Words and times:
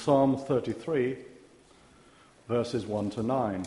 Psalm 0.00 0.38
33, 0.38 1.18
verses 2.48 2.86
1 2.86 3.10
to 3.10 3.22
9. 3.22 3.66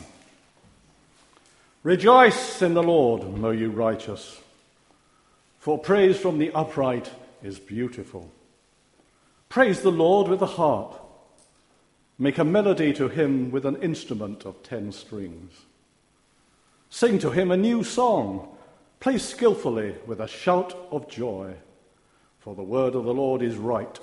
Rejoice 1.83 2.59
in 2.63 2.74
the 2.74 2.82
Lord, 2.82 3.21
O 3.21 3.52
you 3.52 3.70
righteous, 3.70 4.41
for 5.59 5.77
praise 5.77 6.17
from 6.17 6.39
the 6.39 6.51
upright 6.54 7.11
is 7.43 7.59
beautiful. 7.59 8.31
Praise 9.47 9.81
the 9.81 9.91
Lord 9.91 10.27
with 10.27 10.39
the 10.39 10.47
harp. 10.47 10.99
Make 12.18 12.39
a 12.39 12.43
melody 12.43 12.93
to 12.93 13.09
him 13.09 13.52
with 13.52 13.68
an 13.68 13.75
instrument 13.84 14.43
of 14.43 14.63
ten 14.63 14.91
strings. 14.91 15.54
Sing 16.89 17.20
to 17.20 17.29
him 17.29 17.52
a 17.52 17.57
new 17.57 17.84
song. 17.84 18.57
Play 19.00 19.20
skillfully 19.20 19.97
with 20.07 20.20
a 20.20 20.27
shout 20.27 20.75
of 20.89 21.07
joy. 21.07 21.54
For 22.39 22.55
the 22.55 22.63
word 22.63 22.95
of 22.95 23.05
the 23.05 23.13
Lord 23.13 23.43
is 23.43 23.55
right, 23.55 24.00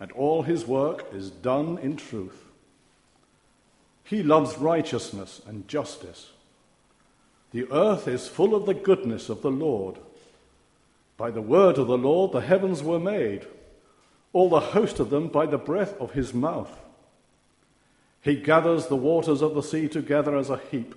and 0.00 0.12
all 0.12 0.42
his 0.42 0.66
work 0.66 1.06
is 1.12 1.30
done 1.30 1.78
in 1.78 1.96
truth. 1.96 2.44
He 4.04 4.22
loves 4.22 4.58
righteousness 4.58 5.40
and 5.46 5.68
justice. 5.68 6.30
The 7.52 7.70
earth 7.70 8.08
is 8.08 8.28
full 8.28 8.54
of 8.54 8.66
the 8.66 8.74
goodness 8.74 9.28
of 9.28 9.42
the 9.42 9.50
Lord. 9.50 9.96
By 11.16 11.30
the 11.30 11.42
word 11.42 11.78
of 11.78 11.86
the 11.86 11.98
Lord 11.98 12.32
the 12.32 12.40
heavens 12.40 12.82
were 12.82 12.98
made, 12.98 13.46
all 14.32 14.48
the 14.48 14.60
host 14.60 14.98
of 14.98 15.10
them 15.10 15.28
by 15.28 15.46
the 15.46 15.58
breath 15.58 15.98
of 16.00 16.12
his 16.12 16.32
mouth. 16.34 16.78
He 18.22 18.36
gathers 18.36 18.86
the 18.86 18.96
waters 18.96 19.42
of 19.42 19.54
the 19.54 19.62
sea 19.62 19.88
together 19.88 20.36
as 20.36 20.48
a 20.48 20.60
heap. 20.70 20.94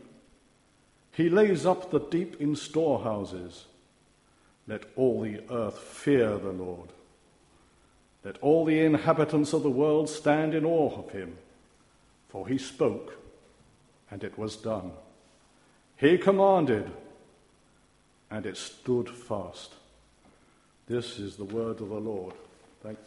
He 1.12 1.30
lays 1.30 1.66
up 1.66 1.92
the 1.92 2.00
deep 2.00 2.40
in 2.40 2.56
storehouses. 2.56 3.66
Let 4.68 4.84
all 4.96 5.22
the 5.22 5.42
earth 5.50 5.78
fear 5.78 6.38
the 6.38 6.52
Lord. 6.52 6.90
Let 8.26 8.40
all 8.40 8.66
the 8.66 8.80
inhabitants 8.80 9.54
of 9.54 9.62
the 9.62 9.70
world 9.70 10.10
stand 10.10 10.56
in 10.56 10.66
awe 10.66 10.98
of 10.98 11.12
him. 11.12 11.38
For 12.30 12.48
he 12.48 12.58
spoke, 12.58 13.22
and 14.10 14.24
it 14.24 14.36
was 14.36 14.56
done. 14.56 14.92
He 15.98 16.18
commanded, 16.18 16.92
and 18.32 18.48
it 18.48 18.58
stood 18.58 19.10
fast. 19.10 19.74
This 20.88 21.20
is 21.20 21.36
the 21.36 21.46
word 21.46 21.82
of 21.82 21.90
the 21.90 22.00
Lord. 22.00 22.34
Thanks. 22.82 23.02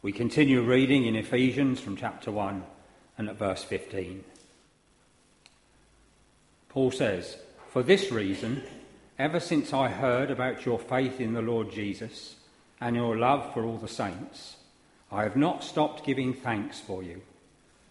We 0.00 0.12
continue 0.12 0.62
reading 0.62 1.04
in 1.04 1.14
Ephesians 1.14 1.78
from 1.78 1.96
chapter 1.96 2.32
1 2.32 2.64
and 3.18 3.28
at 3.28 3.36
verse 3.36 3.64
15. 3.64 4.24
Paul 6.70 6.90
says, 6.90 7.36
For 7.68 7.82
this 7.82 8.10
reason, 8.10 8.62
ever 9.18 9.40
since 9.40 9.72
I 9.72 9.88
heard 9.88 10.30
about 10.30 10.64
your 10.64 10.78
faith 10.78 11.20
in 11.20 11.32
the 11.32 11.42
Lord 11.42 11.72
Jesus 11.72 12.36
and 12.80 12.94
your 12.94 13.16
love 13.16 13.52
for 13.52 13.64
all 13.64 13.76
the 13.76 13.88
saints, 13.88 14.56
I 15.10 15.24
have 15.24 15.36
not 15.36 15.64
stopped 15.64 16.04
giving 16.04 16.34
thanks 16.34 16.78
for 16.78 17.02
you, 17.02 17.22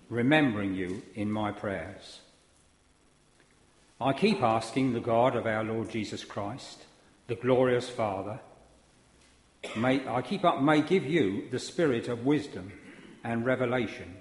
remembering 0.09 0.73
you 0.73 1.03
in 1.15 1.31
my 1.31 1.51
prayers. 1.51 2.21
I 3.99 4.13
keep 4.13 4.41
asking 4.41 4.93
the 4.93 4.99
God 4.99 5.35
of 5.35 5.45
our 5.45 5.63
Lord 5.63 5.89
Jesus 5.89 6.23
Christ, 6.23 6.85
the 7.27 7.35
glorious 7.35 7.89
Father, 7.89 8.39
may, 9.75 10.07
I 10.07 10.21
keep 10.21 10.45
up, 10.45 10.61
may 10.61 10.81
give 10.81 11.03
you 11.03 11.49
the 11.49 11.59
spirit 11.59 12.07
of 12.07 12.25
wisdom 12.25 12.71
and 13.23 13.45
revelation, 13.45 14.15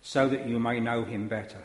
so 0.00 0.28
that 0.28 0.48
you 0.48 0.58
may 0.58 0.80
know 0.80 1.04
him 1.04 1.28
better. 1.28 1.64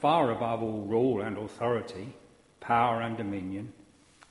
far 0.00 0.30
above 0.30 0.62
all 0.62 0.82
rule 0.82 1.20
and 1.20 1.38
authority, 1.38 2.14
power 2.60 3.00
and 3.00 3.16
dominion, 3.16 3.72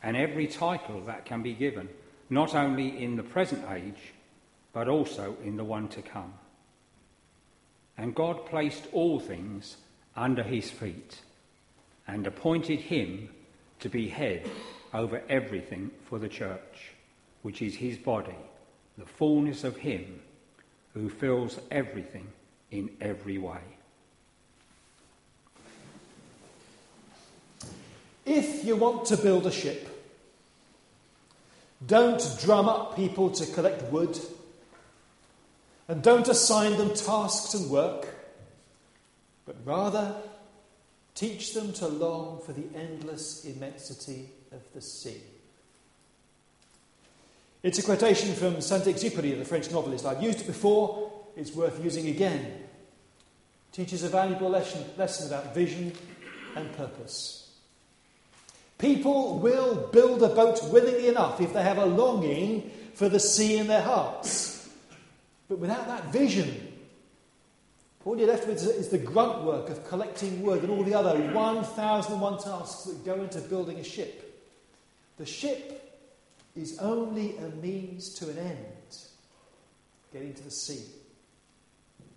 and 0.03 0.15
every 0.15 0.47
title 0.47 1.01
that 1.01 1.25
can 1.25 1.41
be 1.41 1.53
given, 1.53 1.89
not 2.29 2.53
only 2.53 3.03
in 3.03 3.15
the 3.15 3.23
present 3.23 3.63
age, 3.71 4.13
but 4.73 4.87
also 4.87 5.35
in 5.43 5.57
the 5.57 5.63
one 5.63 5.87
to 5.87 6.01
come. 6.01 6.33
And 7.97 8.13
God 8.13 8.45
placed 8.45 8.87
all 8.91 9.19
things 9.19 9.77
under 10.15 10.43
his 10.43 10.69
feet 10.69 11.21
and 12.07 12.27
appointed 12.27 12.79
him 12.79 13.29
to 13.79 13.89
be 13.89 14.09
head 14.09 14.49
over 14.93 15.21
everything 15.29 15.91
for 16.03 16.19
the 16.19 16.29
church, 16.29 16.93
which 17.41 17.61
is 17.61 17.75
his 17.75 17.97
body, 17.97 18.35
the 18.97 19.05
fullness 19.05 19.63
of 19.63 19.77
him 19.77 20.21
who 20.93 21.09
fills 21.09 21.59
everything 21.71 22.27
in 22.71 22.89
every 23.01 23.37
way. 23.37 23.74
If 28.25 28.65
you 28.65 28.75
want 28.75 29.05
to 29.05 29.17
build 29.17 29.45
a 29.45 29.51
ship, 29.51 29.87
don't 31.85 32.23
drum 32.41 32.67
up 32.67 32.95
people 32.95 33.29
to 33.29 33.45
collect 33.53 33.91
wood, 33.91 34.19
and 35.87 36.01
don't 36.01 36.27
assign 36.27 36.77
them 36.77 36.93
tasks 36.93 37.53
and 37.53 37.69
work, 37.69 38.07
but 39.45 39.55
rather 39.63 40.15
teach 41.13 41.53
them 41.53 41.71
to 41.73 41.87
long 41.87 42.41
for 42.43 42.53
the 42.53 42.65
endless 42.75 43.45
immensity 43.45 44.29
of 44.51 44.61
the 44.73 44.81
sea. 44.81 45.21
It's 47.61 47.79
a 47.79 47.83
quotation 47.83 48.33
from 48.33 48.61
Saint 48.61 48.85
Exupéry, 48.85 49.37
the 49.37 49.45
French 49.45 49.71
novelist. 49.71 50.05
I've 50.05 50.21
used 50.21 50.41
it 50.41 50.47
before, 50.47 51.11
it's 51.35 51.53
worth 51.53 51.83
using 51.83 52.07
again. 52.07 52.63
Teaches 53.71 54.03
a 54.03 54.09
valuable 54.09 54.49
lesson, 54.49 54.83
lesson 54.97 55.27
about 55.27 55.53
vision 55.53 55.91
and 56.55 56.71
purpose. 56.75 57.44
People 58.77 59.39
will 59.39 59.87
build 59.93 60.21
a 60.21 60.29
boat 60.29 60.59
willingly 60.71 61.07
enough 61.07 61.39
if 61.39 61.53
they 61.53 61.63
have 61.63 61.77
a 61.77 61.85
longing 61.85 62.71
for 62.93 63.07
the 63.07 63.19
sea 63.19 63.57
in 63.57 63.67
their 63.67 63.81
hearts. 63.81 64.69
But 65.47 65.59
without 65.59 65.87
that 65.87 66.11
vision, 66.11 66.73
all 68.03 68.17
you're 68.17 68.27
left 68.27 68.47
with 68.47 68.63
is 68.63 68.89
the 68.89 68.97
grunt 68.97 69.43
work 69.43 69.69
of 69.69 69.87
collecting 69.87 70.43
wood 70.43 70.61
and 70.61 70.71
all 70.71 70.83
the 70.83 70.93
other 70.93 71.19
1,001 71.33 72.37
tasks 72.39 72.83
that 72.83 73.03
go 73.05 73.15
into 73.15 73.39
building 73.41 73.79
a 73.79 73.83
ship. 73.83 74.21
The 75.17 75.25
ship 75.25 75.81
is 76.55 76.77
only 76.79 77.37
a 77.37 77.49
means 77.61 78.09
to 78.15 78.29
an 78.29 78.37
end, 78.37 78.97
getting 80.13 80.33
to 80.33 80.43
the 80.43 80.51
sea. 80.51 80.83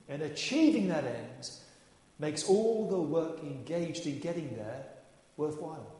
And 0.08 0.22
achieving 0.22 0.88
that 0.88 1.04
end 1.04 1.50
makes 2.18 2.44
all 2.44 2.88
the 2.88 3.00
work 3.00 3.42
engaged 3.42 4.06
in 4.06 4.18
getting 4.18 4.56
there 4.56 4.84
worthwhile. 5.36 5.97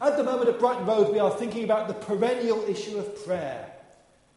At 0.00 0.16
the 0.16 0.24
moment 0.24 0.48
at 0.48 0.58
Brighton 0.58 0.86
Road, 0.86 1.12
we 1.12 1.18
are 1.18 1.30
thinking 1.30 1.64
about 1.64 1.88
the 1.88 1.94
perennial 1.94 2.62
issue 2.68 2.98
of 2.98 3.24
prayer. 3.24 3.72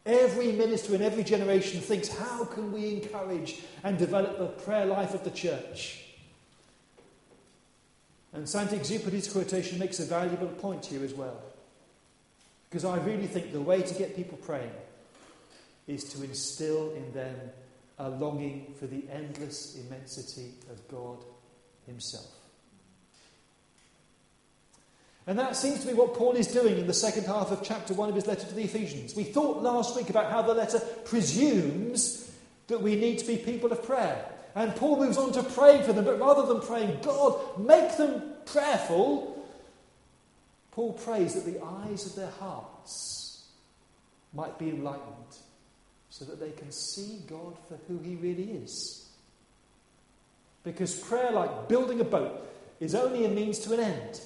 Every 0.04 0.52
minister 0.52 0.94
in 0.94 1.02
every 1.02 1.22
generation 1.22 1.80
thinks, 1.80 2.08
how 2.08 2.44
can 2.44 2.72
we 2.72 2.94
encourage 2.94 3.62
and 3.84 3.96
develop 3.96 4.38
the 4.38 4.46
prayer 4.46 4.86
life 4.86 5.14
of 5.14 5.22
the 5.22 5.30
church? 5.30 6.04
And 8.32 8.48
Saint 8.48 8.70
Exupéry's 8.70 9.30
quotation 9.30 9.78
makes 9.78 10.00
a 10.00 10.04
valuable 10.04 10.48
point 10.48 10.86
here 10.86 11.04
as 11.04 11.14
well. 11.14 11.40
Because 12.68 12.84
I 12.84 12.96
really 12.98 13.26
think 13.26 13.52
the 13.52 13.60
way 13.60 13.82
to 13.82 13.94
get 13.94 14.16
people 14.16 14.38
praying 14.38 14.72
is 15.86 16.04
to 16.04 16.24
instill 16.24 16.94
in 16.94 17.12
them 17.12 17.36
a 17.98 18.08
longing 18.08 18.74
for 18.80 18.86
the 18.86 19.04
endless 19.12 19.76
immensity 19.76 20.52
of 20.70 20.88
God 20.88 21.18
Himself. 21.86 22.41
And 25.26 25.38
that 25.38 25.56
seems 25.56 25.80
to 25.80 25.86
be 25.86 25.92
what 25.92 26.14
Paul 26.14 26.32
is 26.32 26.48
doing 26.48 26.78
in 26.78 26.86
the 26.86 26.94
second 26.94 27.26
half 27.26 27.52
of 27.52 27.62
chapter 27.62 27.94
1 27.94 28.08
of 28.08 28.14
his 28.14 28.26
letter 28.26 28.46
to 28.46 28.54
the 28.54 28.64
Ephesians. 28.64 29.14
We 29.14 29.24
thought 29.24 29.62
last 29.62 29.94
week 29.96 30.10
about 30.10 30.32
how 30.32 30.42
the 30.42 30.54
letter 30.54 30.80
presumes 31.04 32.30
that 32.66 32.82
we 32.82 32.96
need 32.96 33.18
to 33.18 33.26
be 33.26 33.36
people 33.36 33.70
of 33.70 33.84
prayer. 33.84 34.24
And 34.54 34.74
Paul 34.74 34.98
moves 34.98 35.16
on 35.16 35.32
to 35.32 35.42
praying 35.42 35.84
for 35.84 35.92
them, 35.92 36.04
but 36.04 36.18
rather 36.18 36.46
than 36.46 36.60
praying, 36.60 36.98
God, 37.02 37.58
make 37.58 37.96
them 37.96 38.22
prayerful, 38.46 39.46
Paul 40.72 40.94
prays 40.94 41.34
that 41.34 41.44
the 41.44 41.62
eyes 41.64 42.06
of 42.06 42.16
their 42.16 42.30
hearts 42.30 43.44
might 44.34 44.58
be 44.58 44.70
enlightened 44.70 45.36
so 46.10 46.24
that 46.24 46.40
they 46.40 46.50
can 46.50 46.72
see 46.72 47.20
God 47.28 47.56
for 47.68 47.78
who 47.88 47.98
he 47.98 48.16
really 48.16 48.50
is. 48.50 49.08
Because 50.64 50.94
prayer, 50.94 51.30
like 51.30 51.68
building 51.68 52.00
a 52.00 52.04
boat, 52.04 52.48
is 52.80 52.94
only 52.94 53.24
a 53.24 53.28
means 53.28 53.58
to 53.60 53.74
an 53.74 53.80
end. 53.80 54.20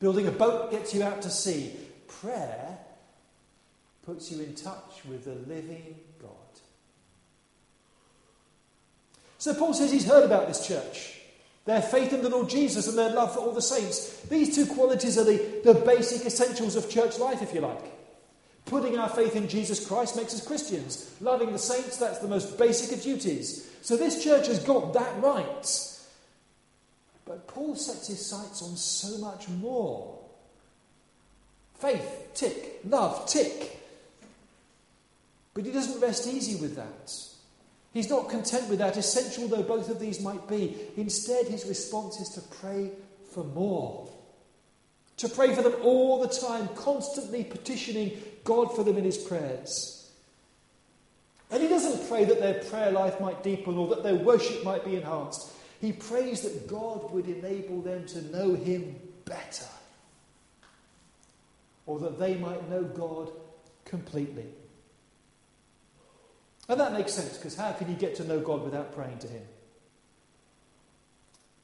Building 0.00 0.26
a 0.26 0.32
boat 0.32 0.70
gets 0.70 0.94
you 0.94 1.02
out 1.02 1.22
to 1.22 1.30
sea. 1.30 1.72
Prayer 2.08 2.78
puts 4.02 4.32
you 4.32 4.42
in 4.42 4.54
touch 4.54 5.02
with 5.08 5.24
the 5.24 5.34
living 5.52 5.94
God. 6.20 6.30
So 9.38 9.54
Paul 9.54 9.74
says 9.74 9.92
he's 9.92 10.06
heard 10.06 10.24
about 10.24 10.48
this 10.48 10.66
church. 10.66 11.18
Their 11.66 11.82
faith 11.82 12.12
in 12.12 12.22
the 12.22 12.30
Lord 12.30 12.48
Jesus 12.48 12.88
and 12.88 12.96
their 12.96 13.10
love 13.10 13.34
for 13.34 13.40
all 13.40 13.52
the 13.52 13.62
saints. 13.62 14.20
These 14.22 14.54
two 14.54 14.66
qualities 14.66 15.18
are 15.18 15.24
the, 15.24 15.60
the 15.62 15.74
basic 15.74 16.26
essentials 16.26 16.76
of 16.76 16.90
church 16.90 17.18
life, 17.18 17.42
if 17.42 17.54
you 17.54 17.60
like. 17.60 17.84
Putting 18.64 18.98
our 18.98 19.08
faith 19.08 19.36
in 19.36 19.48
Jesus 19.48 19.86
Christ 19.86 20.16
makes 20.16 20.34
us 20.34 20.46
Christians. 20.46 21.14
Loving 21.20 21.52
the 21.52 21.58
saints, 21.58 21.98
that's 21.98 22.18
the 22.18 22.28
most 22.28 22.58
basic 22.58 22.96
of 22.96 23.02
duties. 23.02 23.70
So 23.82 23.96
this 23.96 24.22
church 24.22 24.46
has 24.46 24.58
got 24.64 24.94
that 24.94 25.22
right. 25.22 25.66
But 27.30 27.46
Paul 27.46 27.76
sets 27.76 28.08
his 28.08 28.26
sights 28.26 28.60
on 28.60 28.76
so 28.76 29.16
much 29.18 29.48
more. 29.48 30.18
Faith, 31.76 32.32
tick. 32.34 32.80
Love, 32.84 33.24
tick. 33.26 33.80
But 35.54 35.64
he 35.64 35.70
doesn't 35.70 36.00
rest 36.00 36.26
easy 36.26 36.60
with 36.60 36.74
that. 36.74 37.14
He's 37.94 38.10
not 38.10 38.30
content 38.30 38.68
with 38.68 38.80
that, 38.80 38.96
essential 38.96 39.46
though 39.46 39.62
both 39.62 39.90
of 39.90 40.00
these 40.00 40.20
might 40.20 40.48
be. 40.48 40.76
Instead, 40.96 41.46
his 41.46 41.66
response 41.66 42.18
is 42.18 42.30
to 42.30 42.40
pray 42.40 42.90
for 43.32 43.44
more. 43.44 44.08
To 45.18 45.28
pray 45.28 45.54
for 45.54 45.62
them 45.62 45.76
all 45.84 46.20
the 46.20 46.34
time, 46.34 46.66
constantly 46.74 47.44
petitioning 47.44 48.20
God 48.42 48.74
for 48.74 48.82
them 48.82 48.98
in 48.98 49.04
his 49.04 49.18
prayers. 49.18 50.10
And 51.52 51.62
he 51.62 51.68
doesn't 51.68 52.08
pray 52.08 52.24
that 52.24 52.40
their 52.40 52.64
prayer 52.64 52.90
life 52.90 53.20
might 53.20 53.44
deepen 53.44 53.76
or 53.76 53.86
that 53.90 54.02
their 54.02 54.16
worship 54.16 54.64
might 54.64 54.84
be 54.84 54.96
enhanced. 54.96 55.52
He 55.80 55.92
prays 55.92 56.42
that 56.42 56.68
God 56.68 57.10
would 57.12 57.26
enable 57.26 57.80
them 57.80 58.06
to 58.08 58.22
know 58.30 58.54
him 58.54 58.96
better. 59.24 59.66
Or 61.86 61.98
that 62.00 62.18
they 62.18 62.34
might 62.36 62.68
know 62.68 62.84
God 62.84 63.30
completely. 63.84 64.46
And 66.68 66.78
that 66.78 66.92
makes 66.92 67.14
sense 67.14 67.36
because 67.36 67.56
how 67.56 67.72
can 67.72 67.90
you 67.90 67.96
get 67.96 68.14
to 68.16 68.24
know 68.24 68.38
God 68.38 68.62
without 68.62 68.94
praying 68.94 69.18
to 69.18 69.26
Him? 69.26 69.42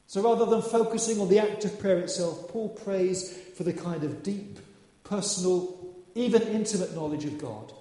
So 0.09 0.21
rather 0.21 0.47
than 0.47 0.63
focusing 0.63 1.21
on 1.21 1.29
the 1.29 1.39
act 1.39 1.65
of 1.65 1.79
prayer 1.79 1.99
itself, 1.99 2.49
Paul 2.49 2.71
prays 2.71 3.39
for 3.57 3.63
the 3.63 3.73
kind 3.73 4.03
of 4.03 4.25
deep, 4.25 4.59
personal, 5.05 5.95
even 6.17 6.43
intimate 6.43 6.95
knowledge 6.95 7.25
of 7.25 7.39
God 7.39 7.73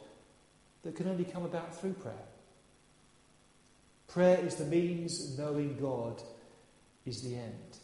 that 0.84 0.96
can 0.96 1.08
only 1.08 1.24
come 1.24 1.46
about 1.46 1.80
through 1.80 1.94
prayer. 1.94 2.14
Prayer 4.16 4.40
is 4.46 4.56
the 4.56 4.64
means, 4.64 5.38
knowing 5.38 5.76
God 5.76 6.24
is 7.06 7.22
the 7.22 7.36
end. 7.36 7.78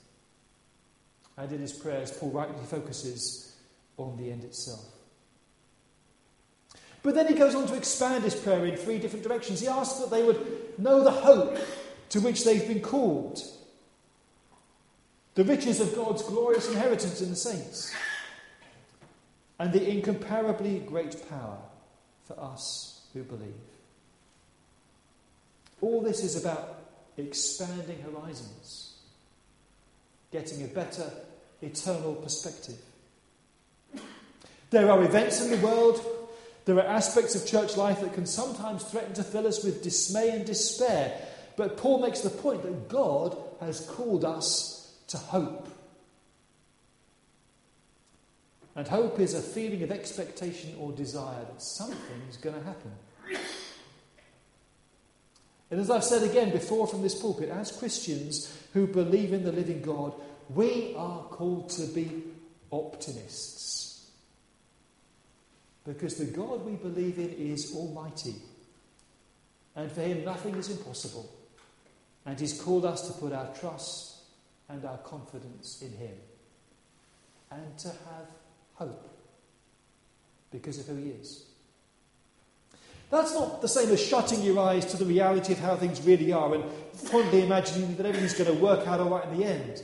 And 1.36 1.52
in 1.52 1.60
his 1.60 1.74
prayers, 1.74 2.10
Paul 2.10 2.30
rightly 2.30 2.66
focuses 2.68 3.54
on 3.98 4.16
the 4.16 4.32
end 4.32 4.46
itself. 4.46 4.86
But 7.04 7.16
then 7.16 7.28
he 7.28 7.34
goes 7.34 7.54
on 7.54 7.68
to 7.68 7.76
expand 7.76 8.24
his 8.24 8.34
prayer 8.34 8.66
in 8.66 8.78
three 8.78 8.98
different 8.98 9.28
directions. 9.28 9.60
He 9.60 9.68
asks 9.68 10.00
that 10.00 10.10
they 10.10 10.24
would 10.24 10.80
know 10.80 11.04
the 11.04 11.12
hope 11.12 11.58
to 12.12 12.22
which 12.22 12.46
they've 12.46 12.66
been 12.66 12.80
called, 12.80 13.42
the 15.36 15.44
riches 15.44 15.82
of 15.82 15.94
God's 15.94 16.24
glorious 16.24 16.70
inheritance 16.70 17.20
in 17.20 17.32
the 17.32 17.36
saints, 17.36 17.94
and 19.60 19.74
the 19.74 19.86
incomparably 19.86 20.80
great 20.80 21.28
power 21.28 21.58
for 22.24 22.40
us 22.40 23.02
who 23.14 23.22
believe. 23.24 23.71
All 25.82 26.02
this 26.02 26.24
is 26.24 26.42
about 26.42 26.78
expanding 27.18 28.02
horizons, 28.02 28.96
getting 30.32 30.64
a 30.64 30.68
better 30.68 31.12
eternal 31.62 32.16
perspective. 32.16 32.78
There 34.70 34.90
are 34.90 35.04
events 35.04 35.42
in 35.42 35.52
the 35.52 35.66
world 35.66 36.00
there 36.66 36.78
are 36.78 36.88
aspects 36.88 37.36
of 37.36 37.48
church 37.48 37.76
life 37.76 38.02
that 38.02 38.14
can 38.14 38.26
sometimes 38.26 38.84
threaten 38.84 39.14
to 39.16 39.24
fill 39.24 39.48
us 39.48 39.64
with 39.64 39.82
dismay 39.82 40.30
and 40.30 40.46
despair. 40.46 41.20
But 41.56 41.78
Paul 41.78 42.00
makes 42.00 42.22
the 42.22 42.30
point 42.30 42.64
that 42.64 42.88
God 42.88 43.36
has 43.60 43.82
called 43.82 44.24
us 44.24 44.96
to 45.08 45.18
hope. 45.18 45.68
And 48.76 48.88
hope 48.88 49.20
is 49.20 49.34
a 49.34 49.42
feeling 49.42 49.84
of 49.84 49.92
expectation 49.92 50.76
or 50.80 50.92
desire 50.92 51.44
that 51.44 51.62
something's 51.62 52.38
going 52.38 52.56
to 52.56 52.64
happen. 52.64 52.92
And 55.72 55.80
as 55.80 55.90
I've 55.90 56.04
said 56.04 56.24
again 56.24 56.52
before 56.52 56.86
from 56.86 57.02
this 57.02 57.20
pulpit, 57.20 57.50
as 57.50 57.72
Christians 57.72 58.54
who 58.74 58.86
believe 58.88 59.32
in 59.32 59.46
the 59.46 59.54
living 59.54 59.82
God, 59.82 60.14
we 60.50 60.94
are 60.98 61.24
called 61.24 61.70
to 61.72 61.88
be 61.88 62.24
optimists. 62.72 64.10
Because 65.86 66.16
the 66.16 66.26
God 66.26 66.66
we 66.66 66.74
believe 66.74 67.18
in 67.18 67.30
is 67.30 67.74
almighty. 67.74 68.36
And 69.76 69.90
for 69.90 70.02
him, 70.02 70.26
nothing 70.26 70.56
is 70.56 70.70
impossible. 70.70 71.34
And 72.26 72.38
he's 72.38 72.62
called 72.62 72.86
us 72.86 73.08
to 73.08 73.14
put 73.14 73.32
our 73.32 73.52
trust 73.56 74.18
and 74.68 74.84
our 74.84 74.98
confidence 74.98 75.82
in 75.82 75.94
him. 75.94 76.16
And 77.50 77.78
to 77.80 77.88
have 77.88 78.28
hope 78.74 79.10
because 80.52 80.80
of 80.80 80.88
who 80.88 80.98
he 80.98 81.10
is. 81.12 81.46
That's 83.12 83.34
not 83.34 83.62
the 83.62 83.68
same 83.68 83.90
as 83.90 84.02
shutting 84.02 84.42
your 84.42 84.58
eyes 84.58 84.86
to 84.86 84.98
the 84.98 85.06
reality 85.06 85.52
of 85.52 85.60
how 85.60 85.76
things 85.76 86.02
really 86.02 86.32
are 86.32 86.56
and 86.56 86.64
fondly 86.94 87.44
imagining 87.44 87.96
that 87.98 88.06
everything's 88.06 88.34
going 88.34 88.56
to 88.56 88.64
work 88.64 88.88
out 88.88 89.02
all 89.02 89.10
right 89.10 89.26
in 89.26 89.38
the 89.38 89.46
end. 89.46 89.84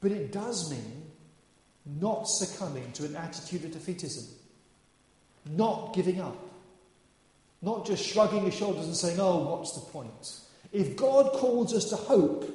But 0.00 0.12
it 0.12 0.32
does 0.32 0.70
mean 0.70 1.10
not 1.84 2.24
succumbing 2.26 2.92
to 2.92 3.04
an 3.04 3.16
attitude 3.16 3.64
of 3.64 3.70
defeatism, 3.72 4.28
not 5.50 5.92
giving 5.94 6.22
up, 6.22 6.38
not 7.60 7.84
just 7.84 8.02
shrugging 8.02 8.44
your 8.44 8.52
shoulders 8.52 8.86
and 8.86 8.96
saying, 8.96 9.20
oh, 9.20 9.44
what's 9.44 9.72
the 9.72 9.80
point? 9.80 10.40
If 10.72 10.96
God 10.96 11.32
calls 11.32 11.74
us 11.74 11.90
to 11.90 11.96
hope, 11.96 12.48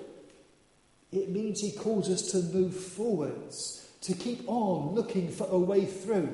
it 1.12 1.30
means 1.30 1.62
He 1.62 1.72
calls 1.72 2.10
us 2.10 2.32
to 2.32 2.38
move 2.38 2.76
forwards, 2.76 3.88
to 4.02 4.14
keep 4.14 4.44
on 4.48 4.96
looking 4.96 5.30
for 5.30 5.48
a 5.52 5.60
way 5.60 5.86
through. 5.86 6.30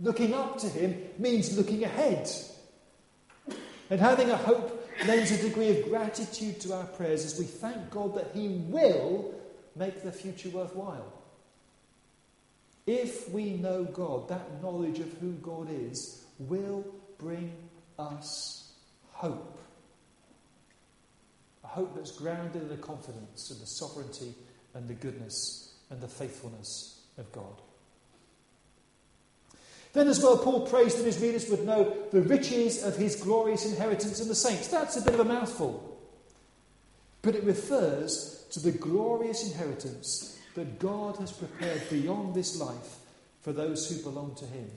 Looking 0.00 0.34
up 0.34 0.58
to 0.58 0.68
Him 0.68 1.02
means 1.18 1.56
looking 1.56 1.84
ahead. 1.84 2.30
And 3.90 4.00
having 4.00 4.30
a 4.30 4.36
hope 4.36 4.88
lends 5.06 5.30
a 5.30 5.42
degree 5.42 5.78
of 5.78 5.88
gratitude 5.88 6.60
to 6.60 6.74
our 6.74 6.86
prayers 6.86 7.24
as 7.24 7.38
we 7.38 7.44
thank 7.44 7.90
God 7.90 8.14
that 8.16 8.30
He 8.34 8.48
will 8.48 9.34
make 9.76 10.02
the 10.02 10.12
future 10.12 10.48
worthwhile. 10.48 11.12
If 12.86 13.30
we 13.30 13.54
know 13.54 13.84
God, 13.84 14.28
that 14.28 14.62
knowledge 14.62 14.98
of 14.98 15.12
who 15.18 15.32
God 15.32 15.68
is 15.70 16.24
will 16.38 16.84
bring 17.18 17.52
us 17.98 18.72
hope. 19.12 19.58
A 21.62 21.68
hope 21.68 21.94
that's 21.94 22.12
grounded 22.12 22.62
in 22.62 22.68
the 22.68 22.76
confidence 22.76 23.50
in 23.50 23.58
the 23.58 23.66
sovereignty 23.66 24.34
and 24.74 24.88
the 24.88 24.94
goodness 24.94 25.74
and 25.90 26.00
the 26.00 26.08
faithfulness 26.08 27.02
of 27.16 27.30
God. 27.32 27.62
Then, 29.94 30.08
as 30.08 30.22
well, 30.22 30.36
Paul 30.36 30.66
prays 30.66 30.96
that 30.96 31.06
his 31.06 31.20
readers 31.20 31.48
would 31.48 31.64
know 31.64 31.96
the 32.10 32.20
riches 32.20 32.82
of 32.82 32.96
his 32.96 33.16
glorious 33.16 33.64
inheritance 33.64 34.20
in 34.20 34.28
the 34.28 34.34
saints. 34.34 34.68
That's 34.68 34.96
a 34.96 35.02
bit 35.02 35.14
of 35.14 35.20
a 35.20 35.24
mouthful. 35.24 35.98
But 37.22 37.36
it 37.36 37.44
refers 37.44 38.44
to 38.50 38.60
the 38.60 38.72
glorious 38.72 39.50
inheritance 39.50 40.38
that 40.56 40.78
God 40.78 41.16
has 41.18 41.32
prepared 41.32 41.88
beyond 41.88 42.34
this 42.34 42.60
life 42.60 42.98
for 43.40 43.52
those 43.52 43.88
who 43.88 44.02
belong 44.02 44.34
to 44.36 44.46
Him. 44.46 44.70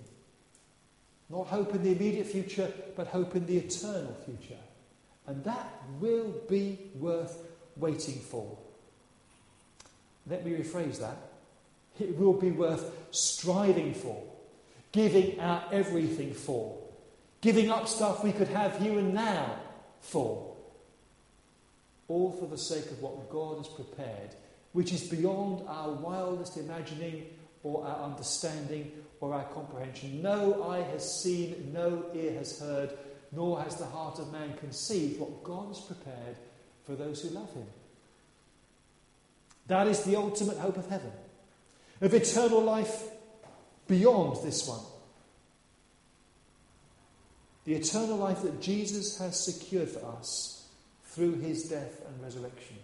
Not 1.29 1.47
hope 1.47 1.73
in 1.73 1.83
the 1.83 1.91
immediate 1.91 2.27
future, 2.27 2.71
but 2.95 3.07
hope 3.07 3.35
in 3.35 3.45
the 3.45 3.57
eternal 3.57 4.15
future. 4.23 4.61
And 5.25 5.43
that 5.43 5.73
will 5.99 6.33
be 6.47 6.79
worth 6.95 7.37
waiting 7.75 8.19
for. 8.19 8.57
Let 10.29 10.45
me 10.45 10.51
rephrase 10.51 10.99
that. 10.99 11.17
It 11.99 12.17
will 12.17 12.33
be 12.33 12.51
worth 12.51 12.95
striving 13.11 13.93
for, 13.93 14.23
giving 14.97 15.39
our 15.39 15.63
everything 15.71 16.33
for, 16.33 16.75
giving 17.39 17.69
up 17.69 17.87
stuff 17.87 18.23
we 18.23 18.31
could 18.31 18.47
have 18.47 18.79
here 18.79 18.97
and 18.97 19.13
now 19.13 19.59
for. 20.01 20.55
All 22.07 22.31
for 22.31 22.47
the 22.47 22.57
sake 22.57 22.89
of 22.89 22.99
what 22.99 23.29
God 23.29 23.57
has 23.57 23.67
prepared 23.67 24.31
which 24.73 24.91
is 24.93 25.03
beyond 25.03 25.63
our 25.67 25.91
wildest 25.91 26.57
imagining 26.57 27.25
or 27.63 27.85
our 27.85 28.05
understanding 28.05 28.91
or 29.21 29.33
our 29.33 29.45
comprehension. 29.45 30.21
No 30.21 30.69
eye 30.69 30.81
has 30.81 31.21
seen, 31.21 31.71
no 31.73 32.05
ear 32.13 32.33
has 32.33 32.59
heard, 32.59 32.91
nor 33.31 33.61
has 33.61 33.75
the 33.75 33.85
heart 33.85 34.19
of 34.19 34.31
man 34.31 34.55
conceived 34.57 35.19
what 35.19 35.43
God 35.43 35.69
has 35.69 35.79
prepared 35.81 36.37
for 36.85 36.95
those 36.95 37.21
who 37.21 37.29
love 37.29 37.51
him. 37.53 37.65
That 39.67 39.87
is 39.87 40.03
the 40.03 40.15
ultimate 40.15 40.57
hope 40.57 40.77
of 40.77 40.89
heaven, 40.89 41.11
of 42.01 42.13
eternal 42.13 42.61
life 42.61 43.03
beyond 43.87 44.43
this 44.43 44.67
one. 44.67 44.81
The 47.65 47.75
eternal 47.75 48.17
life 48.17 48.43
that 48.43 48.61
Jesus 48.61 49.17
has 49.19 49.39
secured 49.39 49.89
for 49.89 50.05
us 50.17 50.67
through 51.05 51.39
his 51.39 51.63
death 51.63 52.01
and 52.07 52.23
resurrection. 52.23 52.77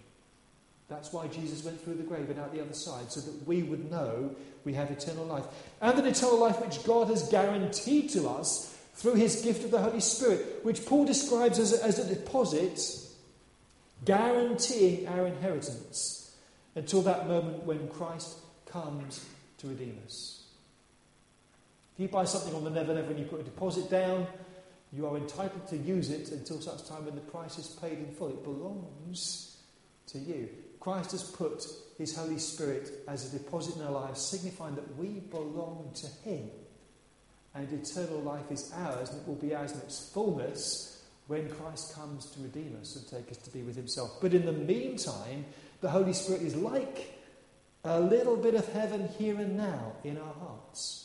That's 0.89 1.13
why 1.13 1.27
Jesus 1.27 1.63
went 1.63 1.81
through 1.81 1.95
the 1.95 2.03
grave 2.03 2.29
and 2.29 2.39
out 2.39 2.53
the 2.53 2.61
other 2.61 2.73
side, 2.73 3.11
so 3.11 3.21
that 3.21 3.47
we 3.47 3.63
would 3.63 3.89
know 3.89 4.35
we 4.65 4.73
have 4.73 4.91
eternal 4.91 5.25
life. 5.25 5.45
And 5.81 5.97
an 5.97 6.05
eternal 6.05 6.37
life 6.37 6.59
which 6.59 6.83
God 6.83 7.07
has 7.07 7.29
guaranteed 7.29 8.09
to 8.11 8.27
us 8.27 8.77
through 8.93 9.15
his 9.15 9.41
gift 9.41 9.63
of 9.63 9.71
the 9.71 9.81
Holy 9.81 10.01
Spirit, 10.01 10.59
which 10.63 10.85
Paul 10.85 11.05
describes 11.05 11.59
as 11.59 11.73
a, 11.73 11.83
as 11.83 11.99
a 11.99 12.13
deposit 12.13 12.79
guaranteeing 14.05 15.07
our 15.07 15.25
inheritance 15.25 16.35
until 16.75 17.01
that 17.03 17.27
moment 17.27 17.63
when 17.63 17.87
Christ 17.87 18.37
comes 18.65 19.25
to 19.59 19.67
redeem 19.67 19.99
us. 20.05 20.42
If 21.93 21.99
you 21.99 22.07
buy 22.07 22.25
something 22.25 22.55
on 22.55 22.63
the 22.63 22.71
Never 22.71 22.95
Never 22.95 23.11
and 23.11 23.19
you 23.19 23.25
put 23.25 23.39
a 23.39 23.43
deposit 23.43 23.89
down, 23.89 24.25
you 24.91 25.07
are 25.07 25.15
entitled 25.15 25.67
to 25.67 25.77
use 25.77 26.09
it 26.09 26.31
until 26.31 26.59
such 26.59 26.87
time 26.87 27.05
when 27.05 27.15
the 27.15 27.21
price 27.21 27.57
is 27.57 27.67
paid 27.67 27.99
in 27.99 28.11
full. 28.13 28.29
It 28.29 28.43
belongs 28.43 29.57
to 30.07 30.17
you. 30.17 30.49
Christ 30.79 31.11
has 31.11 31.23
put 31.23 31.65
his 31.97 32.15
Holy 32.15 32.39
Spirit 32.39 32.91
as 33.07 33.33
a 33.33 33.37
deposit 33.37 33.75
in 33.75 33.83
our 33.83 33.91
lives, 33.91 34.21
signifying 34.21 34.75
that 34.75 34.97
we 34.97 35.19
belong 35.19 35.91
to 35.95 36.07
him. 36.27 36.49
And 37.55 37.71
eternal 37.71 38.21
life 38.21 38.51
is 38.51 38.71
ours, 38.75 39.11
and 39.11 39.21
it 39.21 39.27
will 39.27 39.35
be 39.35 39.53
ours 39.53 39.71
in 39.71 39.79
its 39.79 40.09
fullness 40.09 41.03
when 41.27 41.49
Christ 41.49 41.93
comes 41.93 42.25
to 42.31 42.41
redeem 42.41 42.75
us 42.81 42.95
and 42.95 43.07
take 43.07 43.31
us 43.31 43.37
to 43.37 43.51
be 43.51 43.61
with 43.61 43.75
himself. 43.75 44.17
But 44.19 44.33
in 44.33 44.45
the 44.45 44.51
meantime, 44.51 45.45
the 45.81 45.89
Holy 45.89 46.13
Spirit 46.13 46.41
is 46.41 46.55
like 46.55 47.13
a 47.83 47.99
little 47.99 48.35
bit 48.35 48.55
of 48.55 48.67
heaven 48.73 49.09
here 49.19 49.37
and 49.37 49.55
now 49.55 49.93
in 50.03 50.17
our 50.17 50.33
hearts. 50.33 51.02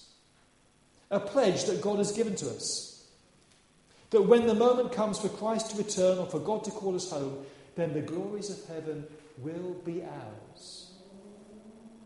A 1.10 1.20
pledge 1.20 1.64
that 1.64 1.80
God 1.80 1.98
has 1.98 2.12
given 2.12 2.34
to 2.36 2.46
us. 2.50 3.06
That 4.10 4.22
when 4.22 4.46
the 4.46 4.54
moment 4.54 4.92
comes 4.92 5.18
for 5.18 5.28
Christ 5.28 5.70
to 5.70 5.78
return 5.78 6.18
or 6.18 6.26
for 6.26 6.38
God 6.38 6.64
to 6.64 6.70
call 6.70 6.94
us 6.94 7.10
home, 7.10 7.44
then 7.76 7.92
the 7.92 8.00
glories 8.00 8.50
of 8.50 8.66
heaven 8.66 9.06
will 9.38 9.74
be 9.84 10.02
ours. 10.02 10.90